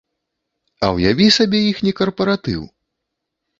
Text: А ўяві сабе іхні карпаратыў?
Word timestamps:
А 0.87 0.89
ўяві 0.95 1.27
сабе 1.37 1.61
іхні 1.67 1.95
карпаратыў? 2.01 2.61